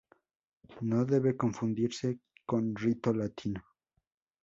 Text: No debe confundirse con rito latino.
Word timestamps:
No 0.89 1.05
debe 1.05 1.37
confundirse 1.37 2.07
con 2.47 2.73
rito 2.75 3.13
latino. 3.13 3.61